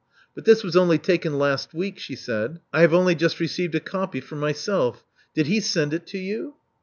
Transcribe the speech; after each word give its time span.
But 0.33 0.45
this 0.45 0.63
was 0.63 0.75
only 0.75 0.97
taken 0.97 1.37
last 1.37 1.75
week," 1.75 1.99
she 1.99 2.15
said. 2.15 2.59
I 2.73 2.81
have 2.81 2.91
only 2.91 3.13
just 3.13 3.39
received 3.39 3.75
a 3.75 3.79
copy 3.79 4.19
for 4.19 4.35
myself. 4.35 5.03
Did 5.35 5.45
he 5.45 5.59
send 5.59 5.93
it 5.93 6.07
to 6.07 6.17
you?" 6.17 6.55